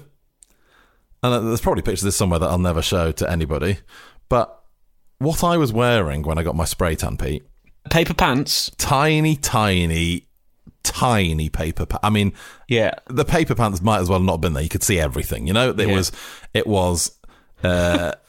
[1.22, 3.78] and there's probably pictures of this somewhere that I'll never show to anybody,
[4.28, 4.64] but
[5.18, 7.44] what I was wearing when I got my spray tan, Pete,
[7.90, 8.72] Paper pants.
[8.76, 10.26] tiny, tiny,
[10.82, 11.86] tiny paper.
[11.86, 12.32] Pa- I mean,
[12.68, 12.92] Yeah.
[13.08, 14.62] the paper pants might as well not have been there.
[14.62, 15.46] You could see everything.
[15.46, 15.94] You know, it Yeah.
[15.94, 16.12] was,
[16.54, 17.12] it was,
[17.64, 18.12] uh,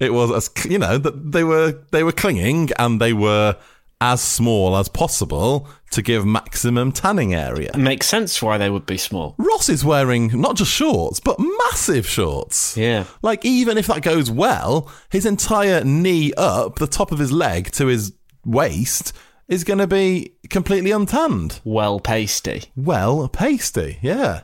[0.00, 3.56] it was as you know that they were they were clinging and they were
[4.00, 7.70] as small as possible to give maximum tanning area.
[7.78, 9.34] Makes sense why they would be small.
[9.38, 12.76] Ross is wearing not just shorts, but massive shorts.
[12.76, 13.04] Yeah.
[13.22, 17.70] Like, even if that goes well, his entire knee up, the top of his leg
[17.72, 18.12] to his
[18.44, 19.14] waist,
[19.48, 21.60] is going to be completely untanned.
[21.64, 22.64] Well pasty.
[22.76, 24.42] Well, pasty, yeah.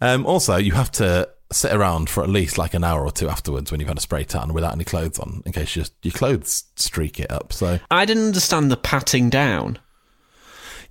[0.00, 3.28] Um, also, you have to sit around for at least like an hour or two
[3.28, 6.12] afterwards when you've had a spray tan without any clothes on, in case your, your
[6.12, 7.52] clothes streak it up.
[7.52, 9.78] So, I didn't understand the patting down.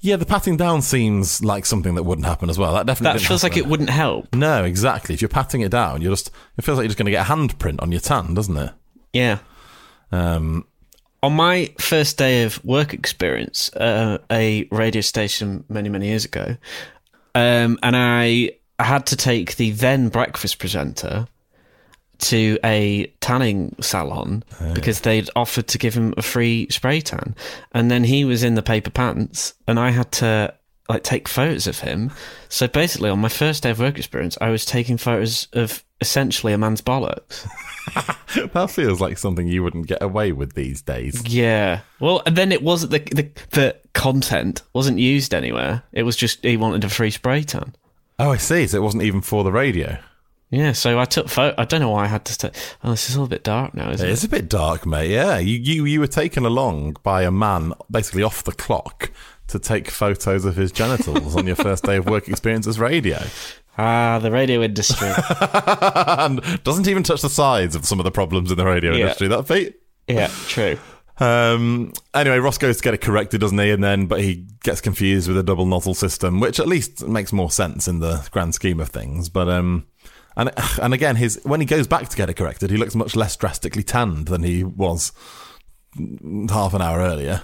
[0.03, 2.73] Yeah, the patting down seems like something that wouldn't happen as well.
[2.73, 4.33] That definitely That feels like it wouldn't help.
[4.33, 5.13] No, exactly.
[5.13, 7.27] If you're patting it down, you're just it feels like you're just going to get
[7.27, 8.71] a handprint on your tan, doesn't it?
[9.13, 9.39] Yeah.
[10.11, 10.65] Um,
[11.23, 16.57] On my first day of work experience, uh, a radio station many, many years ago,
[17.35, 21.27] um, and I had to take the then breakfast presenter
[22.21, 27.35] to a tanning salon because they'd offered to give him a free spray tan.
[27.71, 30.53] And then he was in the paper pants, and I had to
[30.89, 32.11] like take photos of him.
[32.49, 36.51] So basically, on my first day of work experience, I was taking photos of essentially
[36.53, 37.47] a man's bollocks.
[38.53, 41.21] that feels like something you wouldn't get away with these days.
[41.27, 41.81] Yeah.
[41.99, 45.83] Well, and then it wasn't the, the the content wasn't used anywhere.
[45.91, 47.73] It was just he wanted a free spray tan.
[48.19, 48.67] Oh, I see.
[48.67, 49.97] So it wasn't even for the radio.
[50.49, 50.73] Yeah.
[50.73, 51.55] So I took photo.
[51.59, 52.33] I don't know why I had to.
[52.33, 54.13] St- oh, this is a little bit dark now, isn't It it?
[54.13, 55.09] is a bit dark, mate.
[55.11, 59.11] Yeah, you, you you were taken along by a man, basically off the clock,
[59.51, 63.19] to take photos of his genitals on your first day of work experience as radio,
[63.77, 65.07] Ah, the radio industry.
[65.65, 69.03] and doesn't even touch the sides of some of the problems in the radio Yeah.
[69.03, 69.27] industry.
[69.29, 69.75] That feat.
[70.07, 70.77] yeah, true.
[71.19, 73.69] Um, anyway, Ross goes to get it corrected, doesn't he?
[73.71, 77.31] And then, but he gets confused with a double nozzle system, which at least makes
[77.31, 79.29] more sense in the grand scheme of things.
[79.29, 79.85] But um,
[80.35, 83.15] and and again, his when he goes back to get it corrected, he looks much
[83.15, 85.11] less drastically tanned than he was
[86.49, 87.43] half an hour earlier.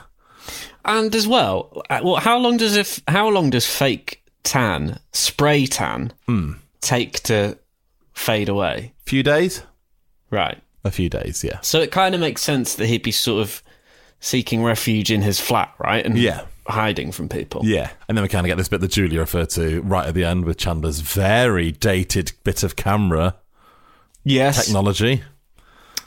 [0.85, 5.65] And as well, uh, well, how long does if how long does fake tan spray
[5.65, 6.13] tan
[6.81, 7.57] take to
[8.13, 8.93] fade away?
[9.05, 9.63] A few days,
[10.31, 10.61] Right.
[10.83, 13.61] a few days, yeah, So it kind of makes sense that he'd be sort of
[14.19, 16.05] seeking refuge in his flat, right?
[16.05, 16.41] And Yeah.
[16.67, 17.61] hiding from people.
[17.65, 17.89] yeah.
[18.09, 20.23] And then we kind of get this bit that Julia referred to right at the
[20.25, 23.35] end with Chandler's very dated bit of camera
[24.23, 24.65] Yes.
[24.65, 25.23] technology.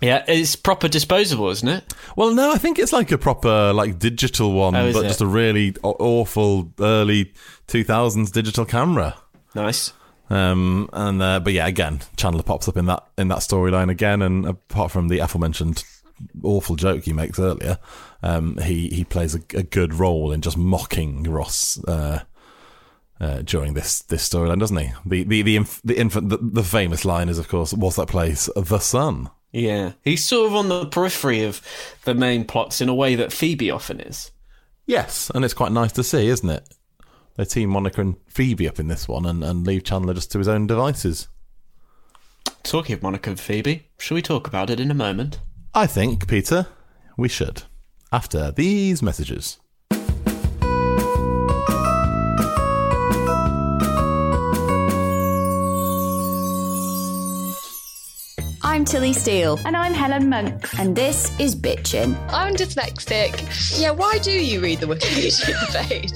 [0.01, 1.95] Yeah, it's proper disposable, isn't it?
[2.17, 5.09] Well, no, I think it's like a proper like digital one, Oh, but it?
[5.09, 7.33] just a really awful early
[7.69, 9.15] 2000s digital camera.
[9.55, 9.93] Nice.
[10.31, 14.23] Um, and uh, but yeah, again, Chandler pops up in that in that storyline again,
[14.23, 15.85] and apart from the aforementioned
[16.43, 17.79] awful joke he makes earlier,
[18.23, 21.83] um, he he plays a, a good role in just mocking Ross.
[21.85, 22.21] Uh,
[23.21, 24.93] uh, during this this storyline, doesn't he?
[25.05, 28.09] The the the inf- the infant the, the famous line is, of course, "What's that
[28.09, 28.49] place?
[28.57, 29.93] The Sun." Yeah.
[30.03, 31.61] He's sort of on the periphery of
[32.05, 34.31] the main plots in a way that Phoebe often is.
[34.87, 36.69] Yes, and it's quite nice to see, isn't it?
[37.37, 40.39] They team Monica and Phoebe up in this one, and, and leave Chandler just to
[40.39, 41.29] his own devices.
[42.63, 45.41] Talking of Monica and Phoebe, shall we talk about it in a moment?
[45.75, 46.67] I think, Peter,
[47.17, 47.63] we should.
[48.13, 49.59] After these messages.
[58.81, 60.79] I'm Tilly Steele, And I'm Helen Monks.
[60.79, 62.17] and this is Bitchin'.
[62.31, 63.79] I'm dyslexic.
[63.79, 66.11] Yeah, why do you read the Wikipedia page?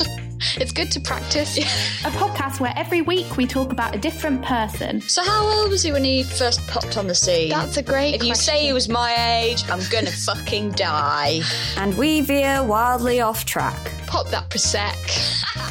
[0.56, 1.58] It's good to practice.
[1.58, 5.02] A podcast where every week we talk about a different person.
[5.02, 7.50] So, how old was he when he first popped on the scene?
[7.50, 8.14] That's a great.
[8.14, 11.42] If you say he was my age, I'm gonna fucking die.
[11.76, 13.76] And we veer wildly off track.
[14.06, 14.96] Pop that prosec.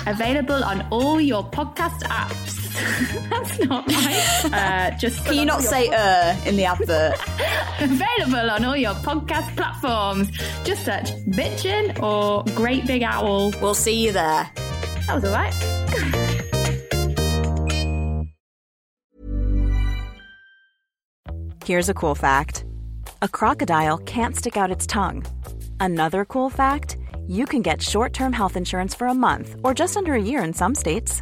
[0.05, 2.62] Available on all your podcast apps.
[3.29, 4.45] That's not right.
[4.45, 7.15] Uh, just Can you not say uh in the advert?
[7.79, 10.29] available on all your podcast platforms.
[10.63, 13.51] Just search Bitchin' or Great Big Owl.
[13.61, 14.49] We'll see you there.
[15.07, 15.53] That was alright.
[21.65, 22.65] Here's a cool fact
[23.21, 25.25] a crocodile can't stick out its tongue.
[25.79, 29.95] Another cool fact you can get short term health insurance for a month or just
[29.95, 31.21] under a year in some states.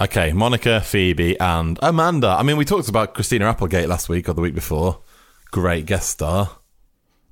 [0.00, 2.28] Okay, Monica, Phoebe, and Amanda.
[2.28, 5.00] I mean, we talked about Christina Applegate last week or the week before.
[5.50, 6.52] Great guest star.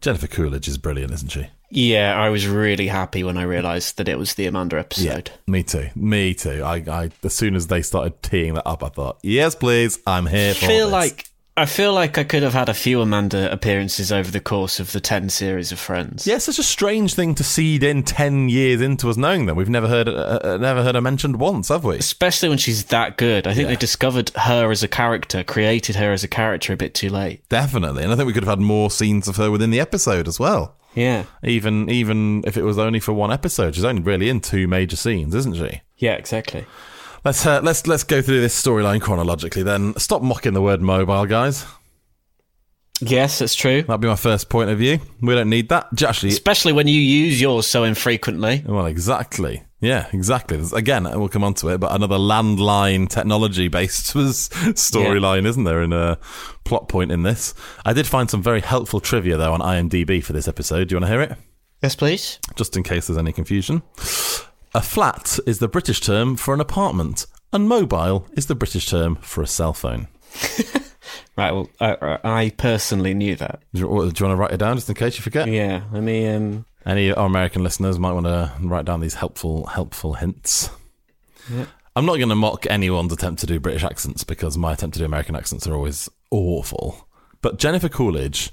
[0.03, 1.47] Jennifer Coolidge is brilliant, isn't she?
[1.71, 5.31] Yeah, I was really happy when I realised that it was the Amanda episode.
[5.31, 5.89] Yeah, Me too.
[5.97, 6.63] Me too.
[6.63, 10.27] I, I as soon as they started teeing that up, I thought, yes, please, I'm
[10.27, 10.93] here I for feel this.
[10.93, 11.25] like
[11.59, 14.93] I feel like I could have had a few Amanda appearances over the course of
[14.93, 16.25] the ten series of Friends.
[16.25, 19.57] Yeah, it's such a strange thing to seed in ten years into us knowing them.
[19.57, 21.97] We've never heard, uh, uh, never heard her mentioned once, have we?
[21.97, 23.49] Especially when she's that good.
[23.49, 26.95] I think they discovered her as a character, created her as a character a bit
[26.95, 27.49] too late.
[27.49, 30.29] Definitely, and I think we could have had more scenes of her within the episode
[30.29, 30.77] as well.
[30.95, 31.25] Yeah.
[31.43, 34.97] Even even if it was only for one episode, she's only really in two major
[34.97, 35.81] scenes, isn't she?
[35.97, 36.67] Yeah, exactly.
[37.29, 39.63] Let's uh, let's let's go through this storyline chronologically.
[39.63, 41.67] Then stop mocking the word mobile, guys.
[43.03, 43.83] Yes, it's true.
[43.83, 44.99] That'd be my first point of view.
[45.21, 45.89] We don't need that.
[46.03, 48.65] Actually, Especially when you use yours so infrequently.
[48.67, 49.63] well, exactly.
[49.79, 50.59] Yeah, exactly.
[50.73, 55.83] Again, we'll come on to it, but another landline technology based was storyline, isn't there?
[55.83, 56.19] In a
[56.65, 57.53] plot point in this,
[57.85, 60.89] I did find some very helpful trivia though on IMDb for this episode.
[60.89, 61.37] Do you want to hear it?
[61.83, 62.39] Yes, please.
[62.57, 63.83] Just in case there's any confusion.
[64.75, 69.17] A flat is the British term for an apartment, and mobile is the British term
[69.17, 70.09] for a cell phone.
[71.37, 71.53] Right.
[71.53, 73.63] Well, I, I personally knew that.
[73.73, 75.49] Do you, do you want to write it down just in case you forget?
[75.49, 75.85] Yeah.
[75.93, 76.29] Let me.
[76.29, 80.69] Um, Any American listeners might want to write down these helpful helpful hints.
[81.49, 81.67] Yeah.
[81.95, 84.99] I'm not going to mock anyone's attempt to do British accents because my attempt to
[84.99, 87.09] do American accents are always awful.
[87.41, 88.51] But Jennifer Coolidge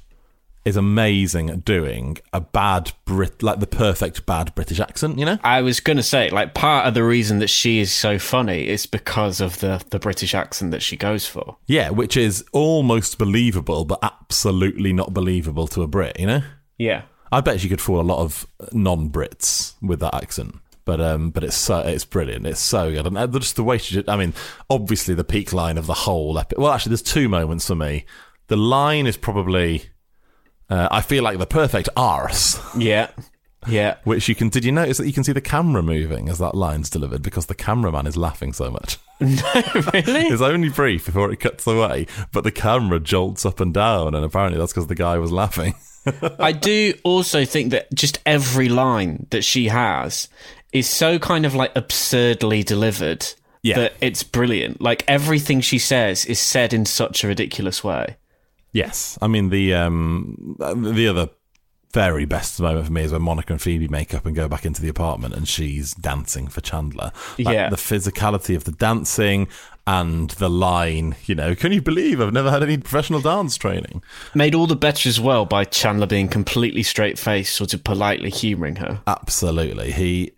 [0.65, 5.19] is amazing at doing a bad Brit, like the perfect bad British accent.
[5.19, 7.91] You know, I was going to say, like, part of the reason that she is
[7.91, 11.57] so funny is because of the, the British accent that she goes for.
[11.67, 16.19] yeah, which is almost believable, but absolutely not believable to a Brit.
[16.19, 16.41] You know,
[16.77, 17.03] Yeah.
[17.31, 20.55] I bet you could fool a lot of non-Brits with that accent.
[20.85, 22.45] But um, but it's so it's brilliant.
[22.45, 24.07] It's so good, and uh, just the way she did.
[24.07, 24.35] I mean,
[24.69, 26.59] obviously the peak line of the whole epic.
[26.59, 28.05] Well, actually, there's two moments for me.
[28.47, 29.85] The line is probably,
[30.69, 32.59] uh, I feel like the perfect arse.
[32.77, 33.09] Yeah.
[33.67, 33.97] Yeah.
[34.03, 34.49] Which you can.
[34.49, 37.47] Did you notice that you can see the camera moving as that line's delivered because
[37.47, 38.97] the cameraman is laughing so much.
[39.19, 40.27] no, really?
[40.27, 44.25] It's only brief before it cuts away, but the camera jolts up and down, and
[44.25, 45.73] apparently that's because the guy was laughing.
[46.39, 50.27] I do also think that just every line that she has
[50.73, 53.25] is so kind of like absurdly delivered
[53.63, 53.77] Yeah.
[53.79, 54.81] that it's brilliant.
[54.81, 58.17] Like everything she says is said in such a ridiculous way.
[58.75, 61.29] Yes, I mean the um the other
[61.93, 64.65] very best moment for me is when Monica and Phoebe make up and go back
[64.65, 67.13] into the apartment and she's dancing for Chandler.
[67.39, 67.69] Like, Yeah.
[67.69, 69.47] the physicality of the dancing
[69.87, 71.15] and the line.
[71.25, 74.03] You know, can you believe I've never had any professional dance training?
[74.33, 78.29] Made all the better as well by Chandler being completely straight faced, sort of politely
[78.29, 78.99] humouring her.
[79.07, 80.33] Absolutely, he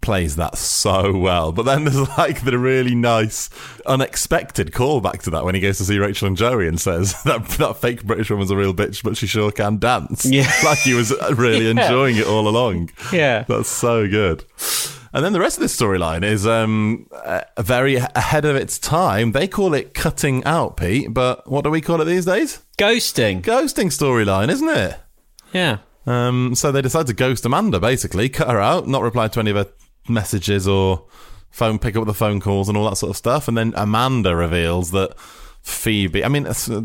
[0.00, 1.52] plays that so well.
[1.52, 3.50] But then there's like the really nice,
[3.86, 7.44] unexpected callback to that when he goes to see Rachel and Joey and says that
[7.58, 10.24] that fake British woman's a real bitch, but she sure can dance.
[10.24, 10.50] Yeah.
[10.64, 11.70] like he was really Yeah.
[11.86, 12.90] enjoying it all along.
[13.12, 13.44] Yeah.
[13.48, 14.44] that's so good.
[15.12, 19.32] And then the rest of this storyline is um, uh, very ahead of its time.
[19.32, 22.60] They call it cutting out, Pete, but what do we call it these days?
[22.76, 23.40] Ghosting.
[23.40, 24.98] Ghosting storyline, isn't it?
[25.54, 25.78] Yeah.
[26.04, 29.50] Um, so they decide to ghost Amanda, basically, cut her out, not reply to any
[29.52, 29.66] of her
[30.08, 31.04] messages or
[31.50, 33.48] phone, pick up the phone calls and all that sort of stuff.
[33.48, 35.18] And then Amanda reveals that
[35.62, 36.82] Phoebe, I mean, it's, uh,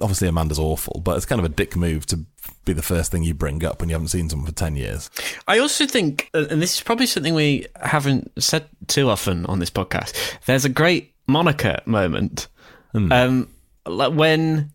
[0.00, 2.20] obviously Amanda's awful, but it's kind of a dick move to
[2.64, 5.10] be the first thing you bring up when you haven't seen someone for 10 years.
[5.46, 9.58] I also think, uh, and this is probably something we haven't said too often on
[9.58, 10.14] this podcast,
[10.46, 12.48] there's a great Monica moment.
[12.92, 13.12] Hmm.
[13.12, 13.48] Um,
[13.86, 14.72] like when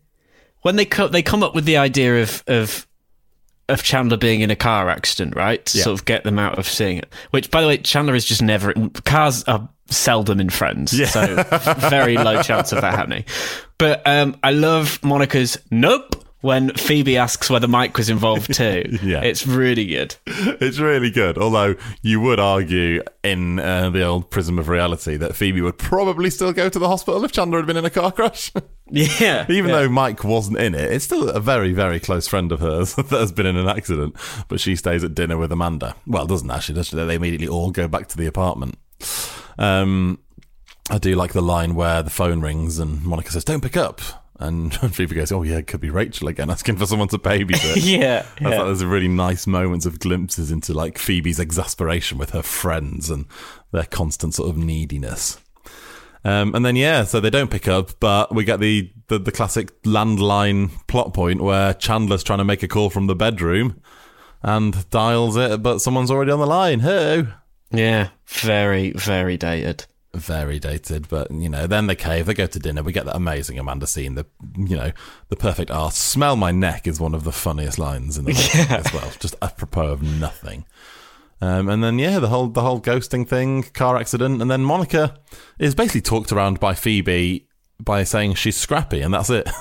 [0.62, 2.86] when they co- they come up with the idea of of
[3.70, 5.64] of Chandler being in a car accident, right?
[5.66, 5.84] To Yeah.
[5.84, 7.12] sort of get them out of seeing it.
[7.30, 8.72] Which, by the way, Chandler is just never.
[9.04, 11.06] Cars are seldom in Friends, Yeah.
[11.06, 11.42] so
[11.88, 13.24] very low chance of that happening.
[13.78, 18.98] But um, I love Monica's nope when Phoebe asks whether Mike was involved too.
[19.02, 19.20] Yeah.
[19.22, 20.16] it's really good.
[20.26, 21.36] It's really good.
[21.38, 26.30] Although you would argue in uh, the old prism of reality that Phoebe would probably
[26.30, 28.52] still go to the hospital if Chandler had been in a car crash.
[28.92, 29.76] Yeah, Even yeah.
[29.82, 33.08] though Mike wasn't in it, it's still a very, very close friend of hers that
[33.10, 34.16] has been in an accident.
[34.48, 35.94] But she stays at dinner with Amanda.
[36.08, 36.96] Well, doesn't actually, does she?
[36.96, 38.76] They immediately all go back to the apartment.
[39.60, 40.18] Um,
[40.90, 44.00] I do like the line where the phone rings and Monica says, "Don't pick up."
[44.40, 47.76] And Phoebe goes, "Oh yeah, it could be Rachel again, asking for someone to babysit."
[47.90, 48.56] Yeah, I yeah.
[48.56, 53.10] thought there's a really nice moments of glimpses into like Phoebe's exasperation with her friends
[53.10, 53.26] and
[53.70, 55.38] their constant sort of neediness.
[56.24, 59.32] Um, and then yeah, so they don't pick up, but we get the, the the
[59.32, 63.80] classic landline plot point where Chandler's trying to make a call from the bedroom
[64.42, 66.80] and dials it, but someone's already on the line.
[66.80, 67.26] Who?
[67.70, 69.86] Yeah, very, very dated.
[70.12, 73.14] Very dated, but you know, then the cave, they go to dinner, we get that
[73.14, 74.90] amazing Amanda scene, the you know,
[75.28, 75.96] the perfect arse.
[75.96, 79.10] Smell my neck is one of the funniest lines in the thing as well.
[79.20, 80.64] Just apropos of nothing.
[81.40, 85.16] Um, and then yeah, the whole the whole ghosting thing, car accident, and then Monica
[85.58, 87.46] is basically talked around by Phoebe
[87.78, 89.48] by saying she's scrappy, and that's it.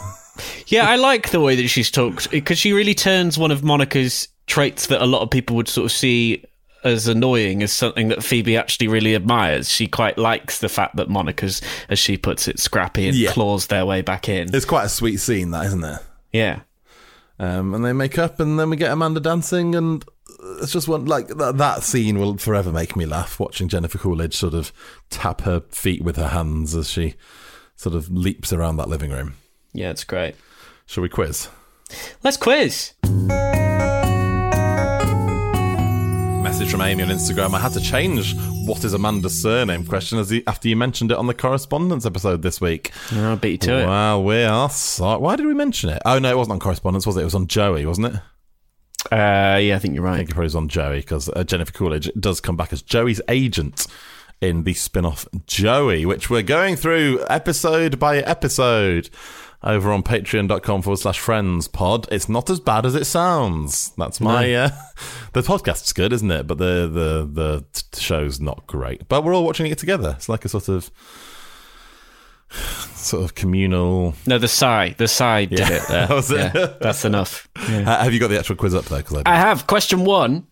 [0.67, 4.29] Yeah, I like the way that she's talked because she really turns one of Monica's
[4.47, 6.45] traits that a lot of people would sort of see
[6.83, 9.69] as annoying as something that Phoebe actually really admires.
[9.69, 13.31] She quite likes the fact that Monica's, as she puts it, scrappy and Yeah.
[13.31, 14.53] claws their way back in.
[14.55, 15.99] It's quite a sweet scene, that isn't it?
[16.31, 16.59] Yeah.
[17.39, 20.03] Um, and they make up, and then we get Amanda dancing, and
[20.61, 23.39] it's just one like that, that scene will forever make me laugh.
[23.39, 24.73] Watching Jennifer Coolidge sort of
[25.09, 27.15] tap her feet with her hands as she
[27.77, 29.35] sort of leaps around that living room.
[29.73, 30.35] Yeah, it's great.
[30.85, 31.47] Shall we quiz?
[32.23, 32.93] Let's quiz.
[36.59, 37.53] Message from Amy on Instagram.
[37.53, 38.35] I had to change
[38.65, 42.41] what is Amanda's surname question as he, after you mentioned it on the correspondence episode
[42.41, 42.91] this week.
[43.13, 43.85] I'll beat you to it.
[43.85, 45.21] Well, we are sorry.
[45.21, 46.01] Why did we mention it?
[46.03, 47.21] Oh no, it wasn't on correspondence, was it?
[47.21, 48.13] It was on Joey, wasn't it?
[49.09, 50.15] Uh, yeah, I think you're right.
[50.15, 52.81] I think it probably was on Joey because uh, Jennifer Coolidge does come back as
[52.81, 53.87] Joey's agent
[54.41, 59.09] in the spin off Joey, which we're going through episode by episode
[59.63, 62.07] over on patreon.com forward slash friends pod.
[62.11, 63.91] It's not as bad as it sounds.
[63.97, 64.47] That's my.
[64.47, 64.63] No.
[64.65, 64.69] Uh,
[65.33, 66.47] the podcast's good, isn't it?
[66.47, 69.07] But the, the, the t- show's not great.
[69.09, 70.13] But we're all watching it together.
[70.17, 70.89] It's like a sort of.
[72.99, 74.13] Sort of communal.
[74.27, 74.93] No, the sigh.
[74.97, 75.69] The sigh did Yeah.
[75.71, 76.07] it there.
[76.21, 76.51] That.
[76.55, 77.47] Yeah, that's enough.
[77.69, 77.83] Yeah.
[77.83, 78.99] Ha- have you got the actual quiz up there?
[78.99, 79.67] Because I, I have.
[79.67, 80.47] Question one.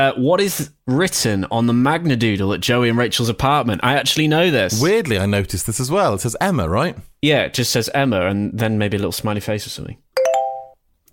[0.00, 3.82] Uh, what is written on the Magna Doodle at Joey and Rachel's apartment?
[3.84, 4.80] I actually know this.
[4.80, 6.14] weirdly, I noticed this as well.
[6.14, 6.96] It says Emma, right?
[7.20, 9.98] Yeah, it just says Emma and then maybe a little smiley face or something.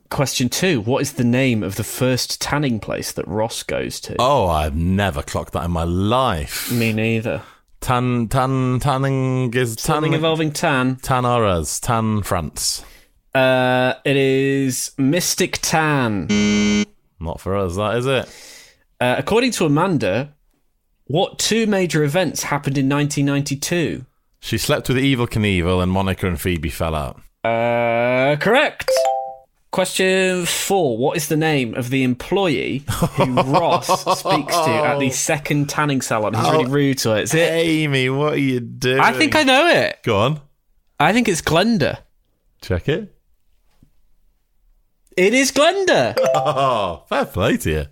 [0.10, 0.80] Question two.
[0.80, 4.16] What is the name of the first tanning place that Ross goes to?
[4.20, 6.72] Oh, I've never clocked that in my life.
[6.72, 7.42] Me neither.
[7.82, 10.96] Tan, tan, tanning is Something tan, involving tan.
[11.02, 12.86] tan Auras, tan France.
[13.36, 16.86] Uh, it is Mystic Tan.
[17.20, 18.54] Not for us, that is it.
[19.00, 20.34] Uh, according to Amanda,
[21.06, 24.06] what two major events happened in 1992?
[24.40, 27.22] She slept with Evil Knievel and Monica and Phoebe fell out.
[27.44, 28.90] Uh, correct.
[29.72, 30.98] Question four.
[30.98, 32.84] What is the name of the employee
[33.16, 33.88] who Ross
[34.20, 36.34] speaks to at the second tanning salon?
[36.34, 37.18] He's really Oh, rude to her.
[37.20, 37.52] Is it?
[37.52, 39.00] Amy, what are you doing?
[39.00, 40.00] I think I know it.
[40.04, 40.42] Go on,
[41.00, 42.00] I think it's Glenda.
[42.62, 43.14] check it.
[45.16, 46.16] It is Glenda.
[46.36, 47.86] Oh, fair play to you.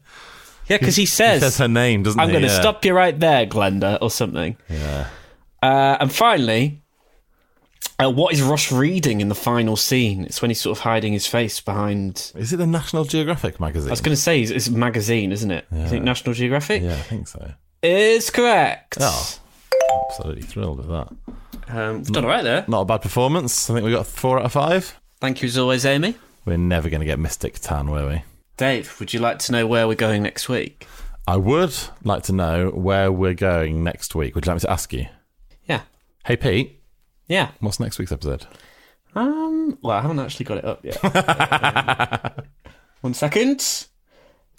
[0.68, 2.24] Yeah, because he says, He says her name, doesn't he?
[2.24, 2.60] I'm going to Yeah.
[2.60, 4.58] stop you right there, Glenda, or something.
[4.70, 5.08] Yeah.
[5.62, 6.82] Uh, and finally,
[8.00, 10.26] uh, what is Ross reading in the final scene?
[10.26, 12.32] It's when he's sort of hiding his face behind.
[12.36, 13.90] Is it the National Geographic magazine?
[13.90, 15.66] I was going to say, it's, it's a magazine, isn't it?
[15.72, 16.82] You think National Geographic?
[16.84, 17.52] Yeah, I think so.
[17.82, 18.98] Is correct.
[19.00, 19.38] Oh,
[20.10, 21.08] absolutely thrilled with that.
[21.68, 22.66] Um, we've done all right there.
[22.68, 23.70] Not a bad performance.
[23.70, 24.96] I think we got four out of five.
[25.22, 26.16] Thank you as always, Amy.
[26.46, 28.24] We're never going to get Mystic Tan, were we?
[28.58, 30.88] Dave, would you like to know where we're going next week?
[31.28, 34.36] I would like to know where we're going next week.
[34.36, 35.08] Would you like me to ask you?
[35.68, 35.82] Yeah.
[36.26, 36.82] Hey, Pete,
[37.28, 37.50] Yeah.
[37.60, 38.46] what's next week's episode?
[39.16, 39.78] Um.
[39.82, 42.46] Well, I haven't actually got it up yet.
[43.02, 43.88] One second.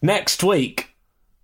[0.03, 0.95] Next week.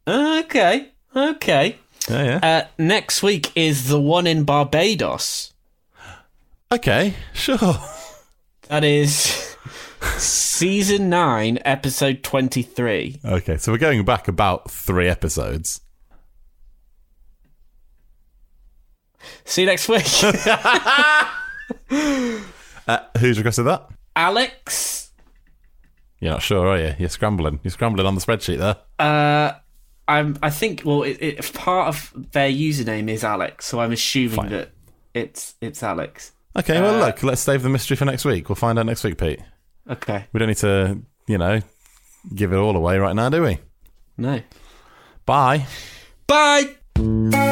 [0.07, 0.89] Okay.
[1.15, 1.77] Okay.
[2.09, 2.41] Yeah, yeah.
[2.43, 5.53] Uh, next week is the one in Barbados.
[6.73, 7.77] Okay, sure.
[8.69, 9.42] That is
[10.19, 13.21] season nine, episode twenty-three.
[13.25, 15.81] Okay, so we're going back about three episodes.
[19.45, 20.05] See you next week,
[22.89, 23.89] Uh, who's requested that?
[24.17, 25.13] Alex.
[26.21, 26.95] You're not sure, are you?
[26.99, 27.61] You're scrambling.
[27.63, 28.77] You're scrambling on the spreadsheet there.
[28.99, 29.53] Uh,
[30.09, 30.37] I'm.
[30.43, 30.83] I think.
[30.85, 34.51] Well, it, it, part of their username is Alex, so I'm assuming Fine.
[34.51, 34.71] that
[35.15, 36.33] it's it's Alex.
[36.59, 38.49] Okay, well, Uh, look, let's save the mystery for next week.
[38.49, 39.41] We'll find out next week, Pete.
[39.89, 40.25] Okay.
[40.33, 41.61] We don't need to, you know,
[42.35, 43.59] give it all away right now, do we?
[44.17, 44.41] No.
[45.27, 45.67] Bye.
[46.27, 47.52] Bye.